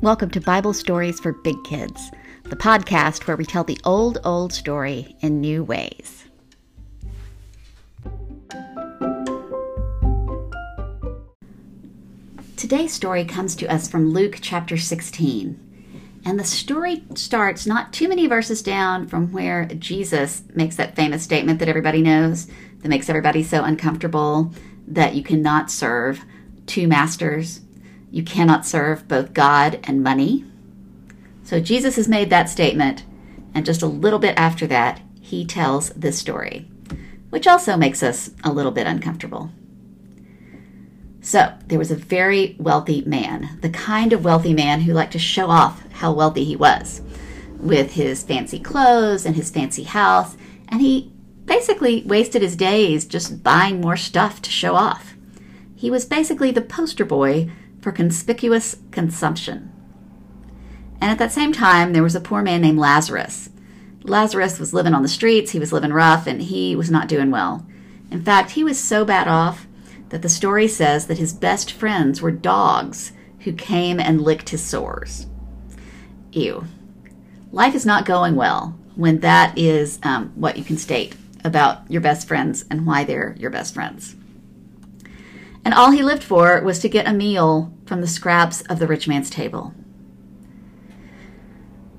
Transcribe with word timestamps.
Welcome 0.00 0.30
to 0.30 0.40
Bible 0.40 0.74
Stories 0.74 1.18
for 1.18 1.32
Big 1.32 1.56
Kids, 1.64 2.12
the 2.44 2.54
podcast 2.54 3.26
where 3.26 3.36
we 3.36 3.44
tell 3.44 3.64
the 3.64 3.80
old, 3.82 4.18
old 4.22 4.52
story 4.52 5.16
in 5.22 5.40
new 5.40 5.64
ways. 5.64 6.24
Today's 12.56 12.92
story 12.92 13.24
comes 13.24 13.56
to 13.56 13.66
us 13.66 13.88
from 13.88 14.12
Luke 14.12 14.38
chapter 14.40 14.76
16. 14.76 16.22
And 16.24 16.38
the 16.38 16.44
story 16.44 17.02
starts 17.16 17.66
not 17.66 17.92
too 17.92 18.08
many 18.08 18.28
verses 18.28 18.62
down 18.62 19.08
from 19.08 19.32
where 19.32 19.64
Jesus 19.64 20.44
makes 20.54 20.76
that 20.76 20.94
famous 20.94 21.24
statement 21.24 21.58
that 21.58 21.68
everybody 21.68 22.02
knows, 22.02 22.46
that 22.82 22.88
makes 22.88 23.08
everybody 23.08 23.42
so 23.42 23.64
uncomfortable 23.64 24.54
that 24.86 25.16
you 25.16 25.24
cannot 25.24 25.72
serve 25.72 26.24
two 26.66 26.86
masters. 26.86 27.62
You 28.10 28.22
cannot 28.22 28.66
serve 28.66 29.08
both 29.08 29.34
God 29.34 29.80
and 29.84 30.02
money. 30.02 30.44
So 31.42 31.60
Jesus 31.60 31.96
has 31.96 32.08
made 32.08 32.30
that 32.30 32.48
statement, 32.48 33.04
and 33.54 33.66
just 33.66 33.82
a 33.82 33.86
little 33.86 34.18
bit 34.18 34.34
after 34.36 34.66
that, 34.66 35.00
he 35.20 35.44
tells 35.44 35.90
this 35.90 36.18
story, 36.18 36.70
which 37.30 37.46
also 37.46 37.76
makes 37.76 38.02
us 38.02 38.30
a 38.44 38.52
little 38.52 38.72
bit 38.72 38.86
uncomfortable. 38.86 39.50
So, 41.20 41.52
there 41.66 41.78
was 41.78 41.90
a 41.90 41.96
very 41.96 42.56
wealthy 42.58 43.02
man, 43.02 43.58
the 43.60 43.68
kind 43.68 44.12
of 44.12 44.24
wealthy 44.24 44.54
man 44.54 44.82
who 44.82 44.94
liked 44.94 45.12
to 45.12 45.18
show 45.18 45.50
off 45.50 45.82
how 45.92 46.12
wealthy 46.12 46.44
he 46.44 46.56
was 46.56 47.02
with 47.58 47.92
his 47.92 48.22
fancy 48.22 48.58
clothes 48.58 49.26
and 49.26 49.36
his 49.36 49.50
fancy 49.50 49.82
house, 49.82 50.36
and 50.68 50.80
he 50.80 51.12
basically 51.44 52.02
wasted 52.04 52.40
his 52.40 52.56
days 52.56 53.04
just 53.04 53.42
buying 53.42 53.80
more 53.80 53.96
stuff 53.96 54.40
to 54.42 54.50
show 54.50 54.74
off. 54.74 55.14
He 55.74 55.90
was 55.90 56.04
basically 56.04 56.50
the 56.50 56.62
poster 56.62 57.04
boy 57.04 57.50
for 57.80 57.92
conspicuous 57.92 58.76
consumption. 58.90 59.72
And 61.00 61.10
at 61.10 61.18
that 61.18 61.32
same 61.32 61.52
time, 61.52 61.92
there 61.92 62.02
was 62.02 62.14
a 62.14 62.20
poor 62.20 62.42
man 62.42 62.60
named 62.60 62.78
Lazarus. 62.78 63.50
Lazarus 64.02 64.58
was 64.58 64.74
living 64.74 64.94
on 64.94 65.02
the 65.02 65.08
streets, 65.08 65.52
he 65.52 65.58
was 65.58 65.72
living 65.72 65.92
rough, 65.92 66.26
and 66.26 66.42
he 66.42 66.74
was 66.74 66.90
not 66.90 67.08
doing 67.08 67.30
well. 67.30 67.66
In 68.10 68.22
fact, 68.22 68.52
he 68.52 68.64
was 68.64 68.78
so 68.78 69.04
bad 69.04 69.28
off 69.28 69.66
that 70.08 70.22
the 70.22 70.28
story 70.28 70.66
says 70.66 71.06
that 71.06 71.18
his 71.18 71.32
best 71.32 71.70
friends 71.72 72.22
were 72.22 72.30
dogs 72.30 73.12
who 73.40 73.52
came 73.52 74.00
and 74.00 74.22
licked 74.22 74.48
his 74.48 74.62
sores. 74.62 75.26
Ew. 76.32 76.64
Life 77.52 77.74
is 77.74 77.86
not 77.86 78.04
going 78.04 78.34
well 78.34 78.78
when 78.96 79.20
that 79.20 79.56
is 79.56 79.98
um, 80.02 80.32
what 80.34 80.56
you 80.56 80.64
can 80.64 80.76
state 80.76 81.14
about 81.44 81.90
your 81.90 82.00
best 82.00 82.26
friends 82.26 82.64
and 82.70 82.86
why 82.86 83.04
they're 83.04 83.36
your 83.38 83.50
best 83.50 83.74
friends. 83.74 84.16
And 85.64 85.74
all 85.74 85.90
he 85.90 86.02
lived 86.02 86.22
for 86.22 86.62
was 86.62 86.78
to 86.80 86.88
get 86.88 87.06
a 87.06 87.12
meal 87.12 87.72
from 87.84 88.00
the 88.00 88.06
scraps 88.06 88.62
of 88.62 88.78
the 88.78 88.86
rich 88.86 89.06
man's 89.06 89.30
table. 89.30 89.74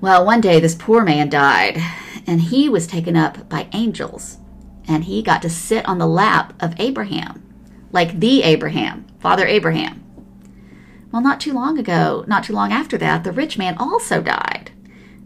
Well, 0.00 0.24
one 0.24 0.40
day 0.40 0.60
this 0.60 0.74
poor 0.74 1.04
man 1.04 1.28
died, 1.28 1.78
and 2.26 2.40
he 2.40 2.68
was 2.68 2.86
taken 2.86 3.16
up 3.16 3.48
by 3.48 3.68
angels, 3.72 4.38
and 4.88 5.04
he 5.04 5.22
got 5.22 5.42
to 5.42 5.50
sit 5.50 5.86
on 5.86 5.98
the 5.98 6.06
lap 6.06 6.54
of 6.60 6.74
Abraham, 6.78 7.42
like 7.92 8.18
the 8.18 8.42
Abraham, 8.42 9.06
Father 9.18 9.46
Abraham. 9.46 10.02
Well, 11.12 11.22
not 11.22 11.40
too 11.40 11.52
long 11.52 11.78
ago, 11.78 12.24
not 12.26 12.44
too 12.44 12.52
long 12.54 12.72
after 12.72 12.96
that, 12.98 13.24
the 13.24 13.32
rich 13.32 13.58
man 13.58 13.76
also 13.78 14.22
died, 14.22 14.70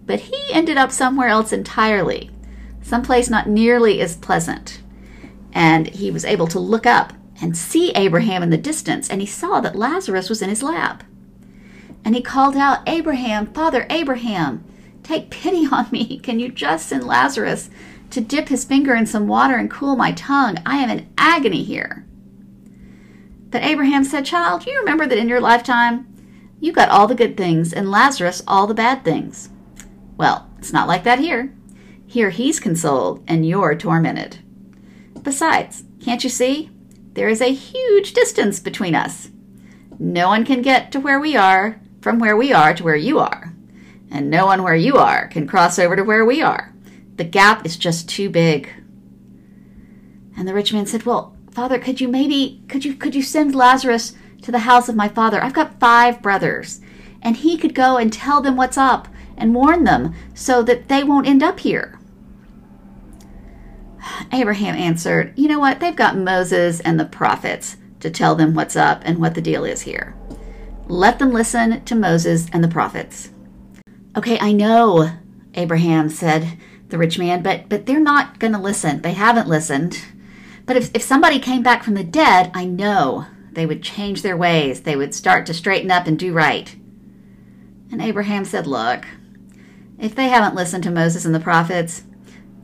but 0.06 0.20
he 0.20 0.52
ended 0.52 0.76
up 0.76 0.90
somewhere 0.90 1.28
else 1.28 1.52
entirely, 1.52 2.30
someplace 2.82 3.30
not 3.30 3.48
nearly 3.48 4.00
as 4.00 4.16
pleasant. 4.16 4.80
And 5.52 5.86
he 5.86 6.10
was 6.10 6.24
able 6.24 6.48
to 6.48 6.58
look 6.58 6.84
up 6.84 7.12
and 7.40 7.56
see 7.56 7.90
Abraham 7.92 8.42
in 8.42 8.50
the 8.50 8.56
distance, 8.56 9.08
and 9.10 9.20
he 9.20 9.26
saw 9.26 9.60
that 9.60 9.76
Lazarus 9.76 10.28
was 10.28 10.42
in 10.42 10.48
his 10.48 10.62
lap. 10.62 11.04
And 12.04 12.14
he 12.14 12.22
called 12.22 12.56
out, 12.56 12.86
Abraham, 12.86 13.46
Father 13.52 13.86
Abraham, 13.90 14.64
take 15.02 15.30
pity 15.30 15.66
on 15.70 15.88
me. 15.90 16.18
Can 16.22 16.38
you 16.38 16.50
just 16.50 16.88
send 16.88 17.04
Lazarus 17.04 17.70
to 18.10 18.20
dip 18.20 18.48
his 18.48 18.64
finger 18.64 18.94
in 18.94 19.06
some 19.06 19.26
water 19.26 19.56
and 19.56 19.70
cool 19.70 19.96
my 19.96 20.12
tongue? 20.12 20.58
I 20.66 20.78
am 20.78 20.90
in 20.90 21.08
agony 21.16 21.64
here. 21.64 22.06
But 23.50 23.62
Abraham 23.62 24.04
said, 24.04 24.24
Child, 24.24 24.66
you 24.66 24.78
remember 24.78 25.06
that 25.06 25.18
in 25.18 25.28
your 25.28 25.40
lifetime 25.40 26.06
you 26.60 26.72
got 26.72 26.88
all 26.88 27.06
the 27.06 27.14
good 27.14 27.36
things 27.36 27.72
and 27.72 27.90
Lazarus 27.90 28.42
all 28.48 28.66
the 28.66 28.74
bad 28.74 29.04
things. 29.04 29.50
Well, 30.16 30.48
it's 30.58 30.72
not 30.72 30.88
like 30.88 31.04
that 31.04 31.18
here. 31.18 31.54
Here 32.06 32.30
he's 32.30 32.58
consoled 32.60 33.22
and 33.26 33.46
you're 33.46 33.74
tormented. 33.74 34.38
Besides, 35.22 35.84
can't 36.00 36.24
you 36.24 36.30
see? 36.30 36.70
There 37.14 37.28
is 37.28 37.40
a 37.40 37.52
huge 37.52 38.12
distance 38.12 38.58
between 38.58 38.94
us. 38.94 39.30
No 40.00 40.28
one 40.28 40.44
can 40.44 40.62
get 40.62 40.90
to 40.92 41.00
where 41.00 41.20
we 41.20 41.36
are 41.36 41.80
from 42.00 42.18
where 42.18 42.36
we 42.36 42.52
are 42.52 42.74
to 42.74 42.82
where 42.82 42.96
you 42.96 43.20
are. 43.20 43.54
And 44.10 44.28
no 44.28 44.46
one 44.46 44.62
where 44.62 44.74
you 44.74 44.96
are 44.96 45.28
can 45.28 45.46
cross 45.46 45.78
over 45.78 45.94
to 45.94 46.02
where 46.02 46.24
we 46.24 46.42
are. 46.42 46.74
The 47.16 47.24
gap 47.24 47.64
is 47.64 47.76
just 47.76 48.08
too 48.08 48.28
big. 48.28 48.68
And 50.36 50.48
the 50.48 50.54
rich 50.54 50.72
man 50.72 50.86
said, 50.86 51.06
Well, 51.06 51.36
Father, 51.52 51.78
could 51.78 52.00
you 52.00 52.08
maybe 52.08 52.62
could 52.68 52.84
you 52.84 52.94
could 52.94 53.14
you 53.14 53.22
send 53.22 53.54
Lazarus 53.54 54.14
to 54.42 54.50
the 54.50 54.60
house 54.60 54.88
of 54.88 54.96
my 54.96 55.06
father? 55.06 55.42
I've 55.42 55.54
got 55.54 55.78
five 55.78 56.20
brothers, 56.20 56.80
and 57.22 57.36
he 57.36 57.56
could 57.56 57.76
go 57.76 57.96
and 57.96 58.12
tell 58.12 58.40
them 58.40 58.56
what's 58.56 58.76
up 58.76 59.06
and 59.36 59.54
warn 59.54 59.84
them 59.84 60.14
so 60.34 60.64
that 60.64 60.88
they 60.88 61.04
won't 61.04 61.28
end 61.28 61.44
up 61.44 61.60
here. 61.60 61.98
Abraham 64.32 64.74
answered, 64.74 65.32
You 65.36 65.48
know 65.48 65.58
what? 65.58 65.80
They've 65.80 65.94
got 65.94 66.16
Moses 66.16 66.80
and 66.80 66.98
the 66.98 67.04
prophets 67.04 67.76
to 68.00 68.10
tell 68.10 68.34
them 68.34 68.54
what's 68.54 68.76
up 68.76 69.02
and 69.04 69.18
what 69.18 69.34
the 69.34 69.40
deal 69.40 69.64
is 69.64 69.82
here. 69.82 70.14
Let 70.86 71.18
them 71.18 71.32
listen 71.32 71.84
to 71.84 71.94
Moses 71.94 72.46
and 72.52 72.62
the 72.62 72.68
prophets. 72.68 73.30
Okay, 74.16 74.38
I 74.38 74.52
know, 74.52 75.10
Abraham 75.54 76.08
said, 76.08 76.58
the 76.88 76.98
rich 76.98 77.18
man, 77.18 77.42
but, 77.42 77.68
but 77.68 77.86
they're 77.86 77.98
not 77.98 78.38
going 78.38 78.52
to 78.52 78.58
listen. 78.58 79.02
They 79.02 79.14
haven't 79.14 79.48
listened. 79.48 80.04
But 80.66 80.76
if, 80.76 80.94
if 80.94 81.02
somebody 81.02 81.38
came 81.38 81.62
back 81.62 81.82
from 81.82 81.94
the 81.94 82.04
dead, 82.04 82.50
I 82.54 82.66
know 82.66 83.26
they 83.52 83.66
would 83.66 83.82
change 83.82 84.22
their 84.22 84.36
ways. 84.36 84.82
They 84.82 84.96
would 84.96 85.14
start 85.14 85.46
to 85.46 85.54
straighten 85.54 85.90
up 85.90 86.06
and 86.06 86.18
do 86.18 86.32
right. 86.32 86.74
And 87.90 88.00
Abraham 88.00 88.44
said, 88.44 88.66
Look, 88.66 89.06
if 89.98 90.14
they 90.14 90.28
haven't 90.28 90.54
listened 90.54 90.84
to 90.84 90.90
Moses 90.90 91.24
and 91.24 91.34
the 91.34 91.40
prophets, 91.40 92.04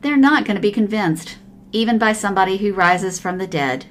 they're 0.00 0.16
not 0.16 0.44
going 0.44 0.56
to 0.56 0.60
be 0.60 0.72
convinced, 0.72 1.38
even 1.72 1.98
by 1.98 2.12
somebody 2.12 2.56
who 2.56 2.72
rises 2.72 3.18
from 3.18 3.38
the 3.38 3.46
dead. 3.46 3.86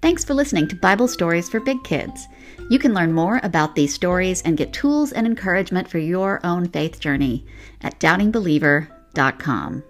Thanks 0.00 0.24
for 0.24 0.34
listening 0.34 0.68
to 0.68 0.76
Bible 0.76 1.06
Stories 1.06 1.48
for 1.48 1.60
Big 1.60 1.84
Kids. 1.84 2.26
You 2.70 2.78
can 2.78 2.94
learn 2.94 3.12
more 3.12 3.40
about 3.42 3.74
these 3.74 3.94
stories 3.94 4.42
and 4.42 4.56
get 4.56 4.72
tools 4.72 5.12
and 5.12 5.26
encouragement 5.26 5.88
for 5.88 5.98
your 5.98 6.40
own 6.44 6.68
faith 6.68 6.98
journey 6.98 7.46
at 7.82 7.98
doubtingbeliever.com. 8.00 9.84